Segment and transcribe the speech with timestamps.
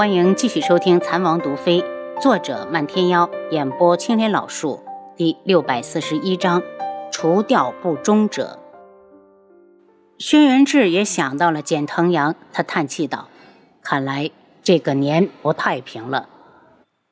[0.00, 1.82] 欢迎继续收听《残王毒妃》，
[2.22, 4.82] 作者漫天妖，演播青莲老树，
[5.14, 6.62] 第六百四十一章：
[7.12, 8.58] 除掉不忠者。
[10.16, 13.28] 轩辕志也想到了简腾阳，他叹气道
[13.84, 14.30] ：“看来
[14.62, 16.30] 这个年不太平了。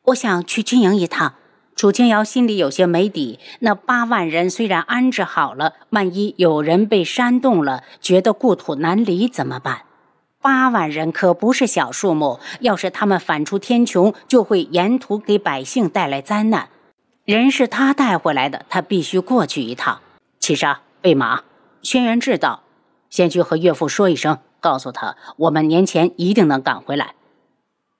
[0.04, 1.34] 我想去军营一趟。”
[1.76, 3.38] 楚清瑶心里有些没底。
[3.58, 9.82] 那八万人虽然安置好了，万一有人被煽动了，觉得故土难离怎么办？
[10.40, 16.68] 八万人可不是小数目，要是他们反出天穹，就会沿途给百姓带来灾难。
[17.24, 20.00] 人是他带回来的，他必须过去一趟。
[20.38, 21.42] 七杀备马，
[21.82, 22.62] 轩辕志道
[23.10, 27.14] ：“先去和岳父说一声，告诉他我们年前一定能赶回来。”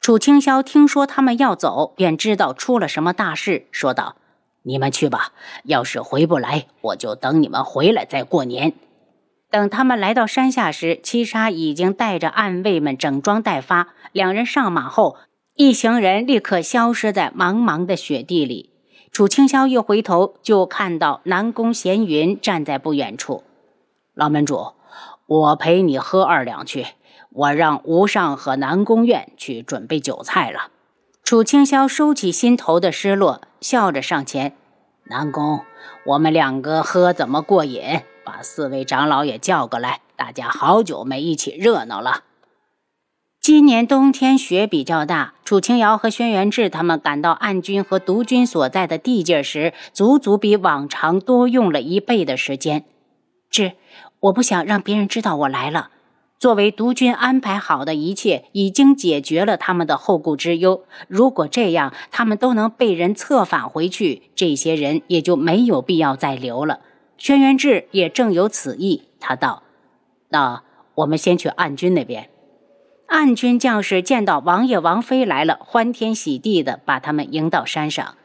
[0.00, 4.14] 楚清霄听说他们要走，便知道出了什么大事，说道
[4.62, 5.33] ：“你们去吧，
[5.64, 8.73] 要是回不来，我就等你们回来再过年。”
[9.51, 13.89] 等他们来到山下时，七杀已经带着暗卫们整装待发。
[14.12, 15.16] 两人上马后，
[15.55, 18.70] 一行人立刻消失在茫茫的雪地里。
[19.11, 23.42] 楚清霄一回头，就看到南宫闲云站在不远处。
[24.14, 24.72] 老门主，
[25.27, 26.87] 我陪你喝二两去。
[27.31, 30.70] 我让吴尚和南宫院去准备酒菜了。
[31.22, 34.55] 楚清霄收起心头的失落，笑着上前
[35.05, 35.61] ：“南宫，
[36.06, 38.00] 我们两个喝怎么过瘾？”
[38.31, 42.25] 把四位长老也叫过来，大家好久没一起热闹了。
[43.41, 52.84] 今年冬天雪比较大，楚清瑶和轩辕志他们赶到暗军和毒军所在的地界时，足足比往常多用了一倍的时间。
[53.49, 53.73] 志，
[54.21, 55.89] 我不想让别人知道我来了。
[56.39, 60.84] 作为毒军安排好的一切，已经解决了他们的后顾之忧。
[61.09, 66.81] 如果这样，他们都能被人策反回去，这些人也就没有必要再留了。
[67.19, 69.64] 轩辕志也正有此意，他道
[70.30, 70.62] ：“那
[70.94, 72.30] 我们先去暗军那边。”
[73.06, 78.16] 暗军将士见到王爷、王妃来了，欢天喜地的把他们迎到山上。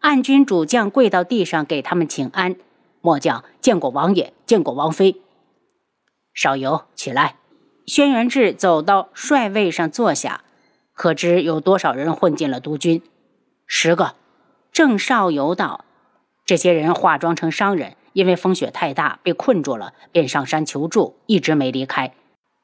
[0.00, 2.56] 暗军主将跪到地上给他们请安
[3.02, 5.20] ：“末将见过王爷，见过王妃。”
[6.32, 7.36] 少游起来。
[7.84, 10.42] 轩辕志走到帅位上坐下。
[10.94, 13.02] 可知有多少人混进了督军？
[13.66, 14.14] 十个。
[14.72, 15.84] 郑少游道
[16.46, 22.12] ：“这些人化妆成商人。”因为风雪太大，被困住了，便上山求助，一直没离开。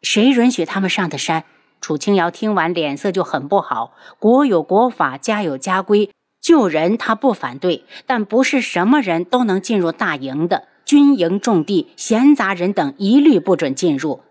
[0.03, 1.44] 谁允许他们上的山？
[1.81, 3.94] 楚清瑶听完，脸色就很不好。
[4.19, 6.10] 国有国法，家有家规，
[6.41, 10.66] 救人他不反对，但不是什么人都能进入大营的。
[10.84, 14.22] 军营重地，闲杂人等一律不准进入。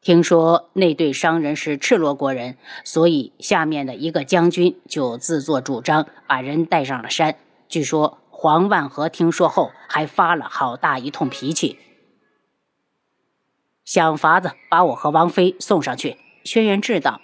[0.00, 7.34] 听说那对商人是赤罗国人，所以下面的一个将军就自作主张把人带上了山。
[7.68, 8.18] 据说。
[8.44, 11.78] 黄万和听说后，还发了好大一通脾气，
[13.86, 16.18] 想法子把我和王妃送上去。
[16.44, 17.22] 轩辕志道，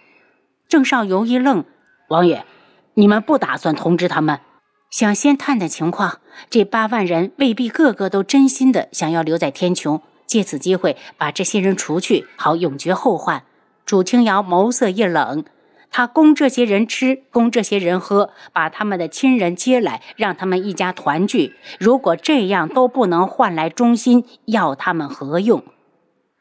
[0.66, 1.66] 郑少游一愣
[2.08, 2.46] ：“王爷，
[2.94, 4.40] 你们不打算通知他们？
[4.88, 6.20] 想先探探情况。
[6.48, 13.44] 这八万人未必个个都真心的想要留在天穹，借此机会把这些人除去，好永绝后患。”
[13.84, 15.44] 楚清瑶眸色一冷。
[15.90, 21.54] 他供这些人吃，供这些人喝，把他们的亲人接来，让他们一家团聚。
[21.78, 25.64] 如果这样都不能换来忠心，要他们何用？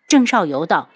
[0.07, 0.89] 郑少游道：“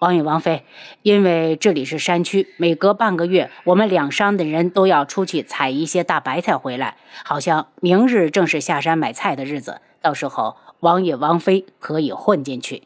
[0.00, 0.64] 王爷、王妃，
[1.02, 6.96] 因为这里是山区，每隔半个月，我们两商的人都要出去采一些大白菜回来。
[7.24, 12.84] 好像明日正是下山买菜的日子，到时候王爷、王妃可以混进去。”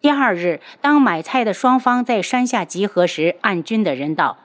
[0.00, 4.36] 第二日，当买菜的双方在山下集合时，暗军的人道：“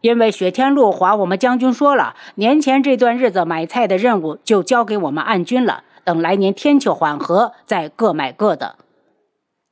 [0.00, 5.84] 因为雪天路滑，我们将军说了，年前这段日子买菜的任务就交给我们暗军了。
[6.04, 8.76] 等来年天气缓和，再各买各的。”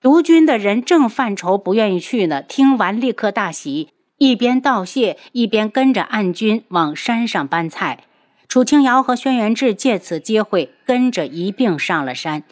[0.02, 2.42] 独军的人正犯愁，不愿意去呢。
[2.42, 8.00] 听完，立刻大喜，一边道谢，一边跟着暗军往山上搬菜。
[8.48, 12.42] 楚清瑶和轩辕志借此机会跟着一并上了山。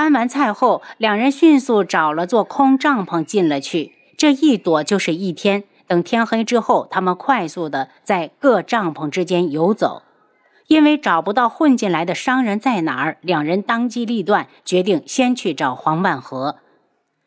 [0.00, 3.92] 搬完菜后，两人迅速找了座空帐篷进了去。
[4.16, 5.64] 这一躲就是一天。
[5.86, 10.00] 等天黑之后，他们快速的在各帐篷之间游走。
[10.68, 16.56] 因为找不到混进来的商人在哪儿，两人当机立断，决定先去找黄万和。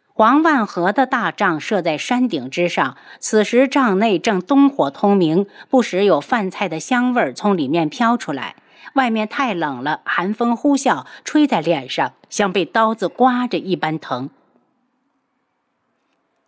[0.08, 8.56] 黄万和的大帐设在山顶之上，此时帐内正灯火通明，不时有饭菜的香味从里面飘出来。
[8.94, 14.30] 外面太冷了，寒风呼啸，吹在脸上，像被刀子刮着一般疼。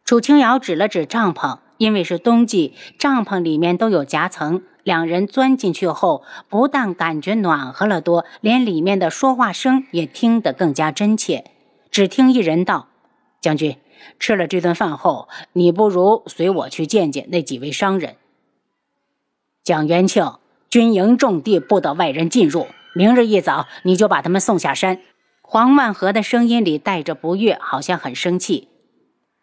[0.03, 4.63] 楚清瑶指了指帐篷，因为是冬季，帐篷里面都有夹层。
[4.83, 11.45] 两人钻进去后，不但感觉暖和了多，连里面的说话声也听得更加真切。
[11.89, 12.89] 只听一人道
[13.41, 13.77] ：“将军，
[14.19, 18.17] 吃了这顿饭后，你不如随我去见见那几位商人。
[19.63, 20.33] 蒋元庆，
[20.75, 22.67] 军营重地，不得外人进入。
[22.93, 24.99] 明日一早，你就把他们送下山。
[25.41, 28.67] 黄万和的声音里带着不悦，好像很生气。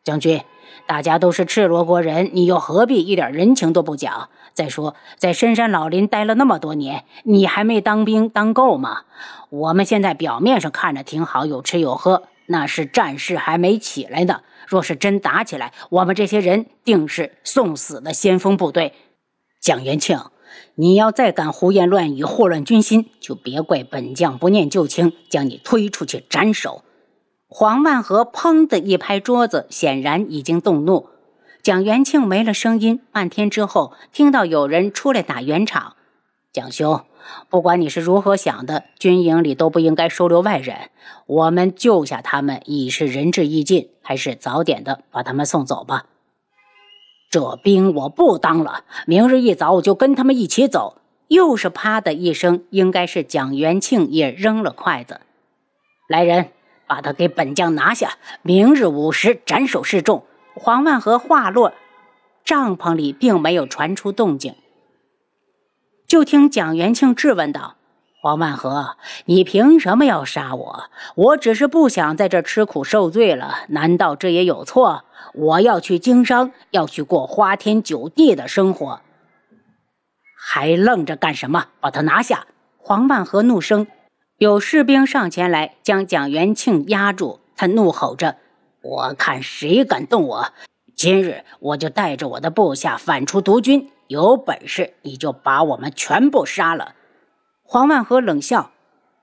[0.05, 0.43] 将军，
[0.87, 4.29] 大家都是赤罗国人，你又何必一点人情都不讲？
[4.53, 9.05] 再说，在深山老林待了那么多年，你还没当兵当够吗？
[9.49, 14.43] 我们现在表面上看着挺好，有吃有喝，那是战事还没起来呢。
[14.67, 18.93] 若是真打起来，我们这些人定是送死的先锋部队。
[19.63, 20.21] 蒋元庆，
[20.75, 26.83] 你要再敢胡言乱语，祸乱军心，就别怪本将不念旧情，将你推出去斩首。
[27.49, 31.09] 黄万和砰的一拍桌子，显然已经动怒。
[31.63, 35.95] 蒋元庆没了声音，半天之后，听到有人出来打圆场。
[36.53, 37.03] 蒋兄，
[37.49, 40.91] 不管你是如何想的，军营里都不应该收留外人。
[41.27, 46.07] 我们救下他们已是仁至义尽，还是早点的把他们送走吧。
[47.33, 50.99] 这兵我不当了，明日一早我就跟他们一起走。
[51.29, 55.23] 又是啪的一声，应该是蒋元庆也扔了筷子。
[56.07, 56.51] 来人！
[56.87, 60.27] 把他给本将拿下，明日午时斩首示众。
[60.55, 61.73] 黄万和话落，
[62.45, 64.55] 帐篷里并没有传出动静。
[66.07, 67.77] 就听蒋元庆质问道
[68.23, 70.85] ：“黄万和，你凭什么要杀我？
[71.17, 75.03] 我只是不想在这吃苦受罪了，难道这也有错？
[75.35, 79.01] 我要去经商，要去过花天酒地的生活，
[80.39, 81.67] 还愣着干什么？
[81.81, 82.47] 把他拿下！”
[82.79, 83.89] 黄万和怒声。
[84.39, 87.41] 有士兵上前来，将蒋元庆压住。
[87.57, 88.37] 他怒吼着
[88.83, 90.53] ：“我看谁敢动我！
[90.95, 96.95] 今日我就带着我的部下反出毒军，有本事你就把我们全部杀了！”
[97.73, 98.71] 黄万和冷笑：“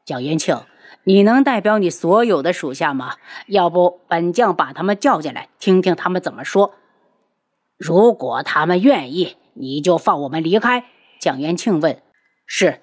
[0.06, 0.60] 蒋元庆，
[1.04, 3.14] 你能代表你所有的属下吗？
[3.46, 6.74] 要不本将把他们叫进来，听听他们怎么说。
[7.78, 10.86] 如果他们愿意，你就放我们离开。”
[11.22, 12.02] 蒋元庆问
[12.48, 12.82] ：“是，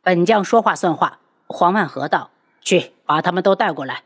[0.00, 1.18] 本将说话算话。”
[1.48, 2.30] 黄万和道
[2.62, 4.04] ：“去，把他们都带过来。”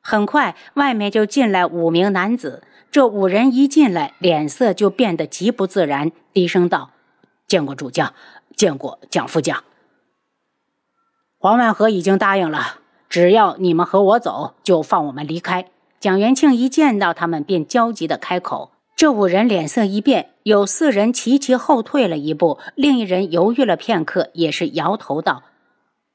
[0.00, 2.62] 很快，外面就进来五名男子。
[2.90, 6.92] 这五人一进来，脸色就变得极不自然，低声道
[7.46, 8.14] ：“见过主将，
[8.56, 9.62] 见过蒋副将。”
[11.40, 15.70] 黄万和已经答应了，只要你们和我走，就放我们离开。
[16.00, 18.72] 蒋元庆一见到他们，便焦急地开口。
[18.96, 25.44] 这五人脸色一变，有四人齐齐后退了一步，另一人犹豫了片刻，也是摇头道。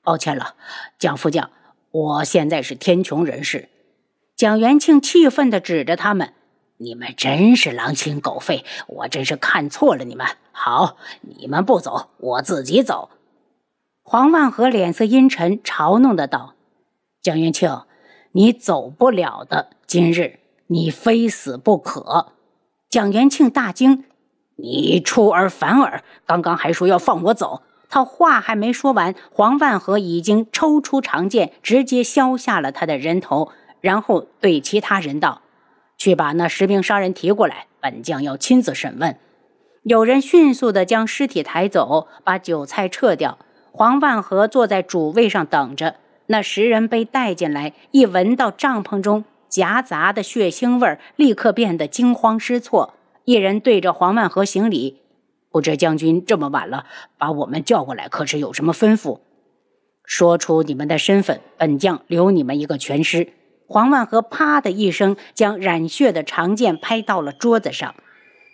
[0.04, 0.56] 抱歉了，
[1.00, 1.50] 蒋副将，
[1.92, 3.70] 我现在是天穹人士。
[4.36, 6.34] 蒋元庆气愤地指着他们
[6.76, 10.28] ：“你们真是狼心狗肺，我真是看错了你们。
[10.52, 13.10] 好，你们不走，我自己走。”
[14.06, 16.56] 黄万和脸色阴沉，嘲弄的道
[17.24, 17.84] ：“蒋元庆，
[18.34, 22.34] 你走不了的，今日你非死不可。”
[22.92, 24.04] 蒋元庆大惊
[24.58, 33.52] ：“你出尔反尔，刚刚还说要放我走。”他话还没说完，黄万和已经抽出长剑，直接削下了他的人头，
[33.82, 35.44] 然后对其他人道
[35.98, 39.18] ：“去把那十名商人提过来，本将要亲自审问。”
[39.84, 43.38] 有人迅速地将尸体抬走，把酒菜撤掉。
[43.76, 45.96] 黄万和坐在主位上等着。
[46.28, 52.94] 那十人被带进来，一闻到帐篷中夹杂的血腥味儿立刻变得惊慌失措。
[53.26, 55.00] 一人对着黄万和行礼。
[55.52, 56.86] 不知将军这么晚了，
[57.18, 59.20] 把我们叫过来，可是有什么吩咐？
[60.06, 63.30] 说出你们的身份，本将留你们一个全尸。
[63.68, 67.96] 黄万和啪的一声，将染血的长剑拍到了桌子上。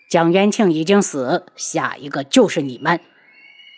[0.10, 3.02] 蒋元庆已经死，下一个就是你们。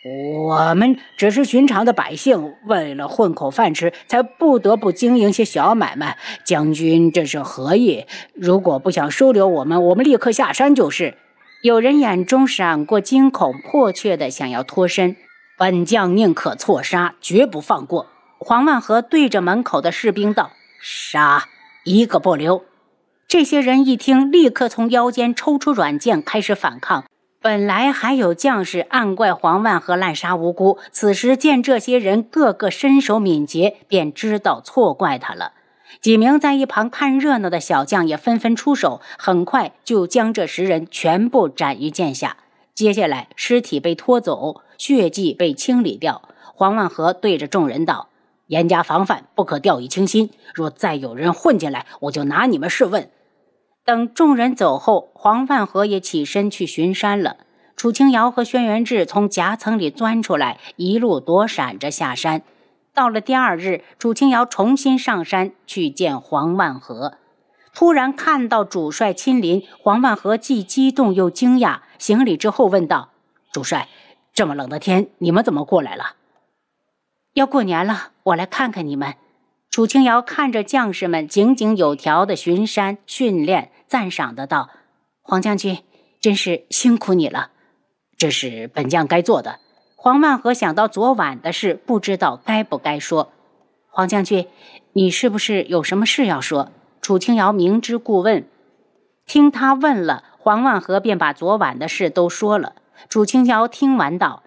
[0.04, 6.18] 我们只是寻常的百姓，为了混口饭吃，才不得不经营些小买卖。
[6.44, 8.06] 将军这是何意？
[8.34, 11.14] 如果不想收留我们，我们立刻下山就是。
[11.62, 15.14] 有人眼中闪过惊恐，迫切的想要脱身。
[15.56, 18.08] 本将宁可错杀，绝不放过。
[18.38, 20.50] 黄万和对着门口的士兵道
[20.82, 21.44] ：“杀，
[21.84, 22.64] 一个不留。”
[23.28, 27.04] 这些人一听，立刻从腰间抽出软剑，开始反抗。
[27.42, 35.50] 本来还有将士暗怪黄万和滥杀无辜，此时见这些人个个身手敏捷，便知道错怪他了。
[36.00, 42.36] 几名在一旁看热闹的小将也纷纷出手，很快就将这十人全部斩于剑下。
[42.74, 46.22] 接下来，尸体被拖走，血迹被清理掉。
[46.54, 48.08] 黄万和对着众人道
[48.46, 50.30] ：“严加防范，不可掉以轻心。
[50.54, 53.10] 若再有人混进来，我就拿你们试问。”
[53.84, 57.38] 等众人走后，黄万和也起身去巡山了。
[57.76, 62.42] 楚清瑶和轩辕志从夹层里钻出来，一路躲闪着下山。
[62.94, 67.18] 到了第二日，楚清瑶重新上山去见黄万和。
[67.74, 73.08] 突然看到主帅亲临，黄万和既激动又惊讶，行礼之后问道
[73.50, 73.88] ：“主帅，
[74.32, 76.16] 这么冷的天，你们怎么过来了？”
[77.34, 79.14] 要过年了，我来看看你们。
[79.70, 84.70] 楚清瑶看着将士们井井有条的巡山训练，赞赏的道
[85.20, 85.84] ：“黄将军，
[86.18, 87.50] 真是辛苦你了。
[88.16, 89.58] 这是本将该做的。”
[89.96, 93.30] 黄万和想到昨晚的事，不知道该不该说。
[93.90, 94.48] 黄将军，
[94.94, 96.70] 你是不是有什么事要说？
[97.02, 98.48] 楚清瑶明知故问，
[99.26, 102.76] 听他问了，黄万和便把昨晚的事都说了。
[103.10, 104.42] 楚清瑶听完道：“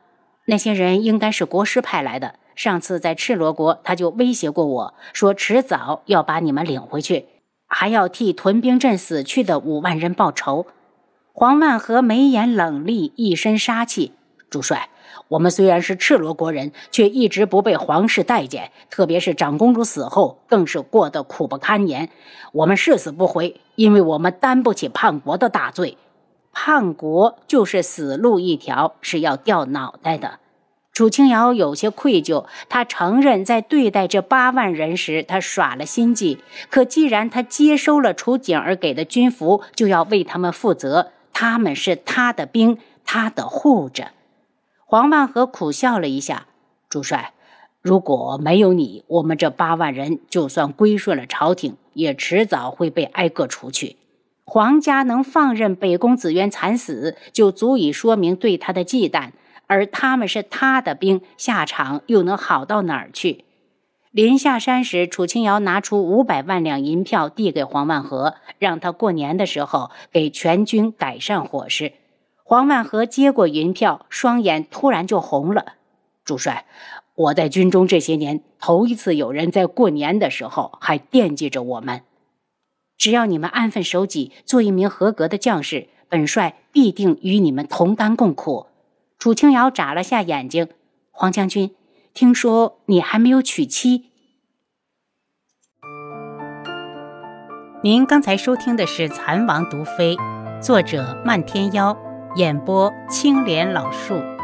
[0.48, 7.28] 那些人应该是国师派来的。”上次在赤罗国，他就威胁过我说，迟早要把你们领回去，
[7.78, 10.66] 还要替屯兵镇死去的五万人报仇。
[11.34, 14.14] 黄万和眉眼冷厉，一身杀气。
[14.50, 14.88] 主帅，
[15.28, 22.10] 我们虽然是赤罗国人，却一直不被皇室待见，特别是长公主死后，更是过得苦不堪言。
[22.54, 25.98] 我们誓死不回，因为我们担不起叛国的大罪。
[26.54, 30.40] 叛国就是死路一条，是要掉脑袋的。
[30.96, 36.40] 楚清瑶有些愧疚，他承认在对待这八万人时，他耍了心计。
[36.70, 41.12] 可既然他接收了楚景儿给的军服，就要为他们负责。
[41.34, 44.12] 他们是他的兵，他的护着。
[44.86, 46.46] 黄万和苦笑了一下
[46.88, 47.34] ：“主帅，
[47.82, 53.98] 如果没有你，我们这八万人就算归顺了朝廷，也迟早会被挨个除去。
[54.46, 59.32] 皇家能放任北宫紫渊惨死，就足以说明对他的忌惮。”
[59.68, 63.46] 而他们是他的兵，下场又能好到哪儿去？
[64.12, 71.92] 临下山时，楚清瑶拿出五百万两银票递给黄万和，让他过年的时候给全军改善伙食。
[72.44, 75.74] 黄万和接过银票，双眼突然就红了。
[76.24, 76.66] 主帅，
[77.16, 82.02] 我在军中这些年，头一次有人在过年的时候还惦记着我们。
[82.98, 88.68] 只要你们安分守己，做一名合格的将士，本帅必定与你们同甘共苦。
[89.18, 90.68] 楚清瑶眨了下眼睛，
[91.12, 91.76] 黄将军，
[92.14, 94.12] 听说你还没有娶妻。
[97.84, 100.16] 您刚才收听的是《蚕王毒妃》，
[100.62, 101.98] 作者漫天妖，
[102.36, 104.35] 演播青莲老树。